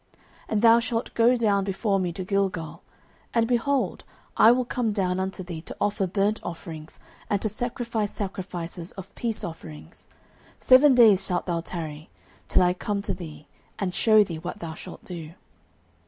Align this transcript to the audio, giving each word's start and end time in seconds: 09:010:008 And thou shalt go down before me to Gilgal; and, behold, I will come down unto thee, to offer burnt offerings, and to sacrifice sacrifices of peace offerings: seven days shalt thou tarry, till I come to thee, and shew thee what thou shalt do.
09:010:008 0.15 0.19
And 0.49 0.61
thou 0.63 0.79
shalt 0.79 1.13
go 1.13 1.35
down 1.35 1.63
before 1.63 1.99
me 1.99 2.11
to 2.11 2.23
Gilgal; 2.23 2.81
and, 3.35 3.45
behold, 3.47 4.03
I 4.35 4.49
will 4.51 4.65
come 4.65 4.91
down 4.91 5.19
unto 5.19 5.43
thee, 5.43 5.61
to 5.61 5.77
offer 5.79 6.07
burnt 6.07 6.39
offerings, 6.41 6.99
and 7.29 7.39
to 7.43 7.47
sacrifice 7.47 8.11
sacrifices 8.11 8.93
of 8.93 9.13
peace 9.13 9.43
offerings: 9.43 10.07
seven 10.57 10.95
days 10.95 11.23
shalt 11.23 11.45
thou 11.45 11.61
tarry, 11.61 12.09
till 12.47 12.63
I 12.63 12.73
come 12.73 13.03
to 13.03 13.13
thee, 13.13 13.45
and 13.77 13.93
shew 13.93 14.23
thee 14.23 14.39
what 14.39 14.57
thou 14.57 14.73
shalt 14.73 15.05
do. 15.05 15.33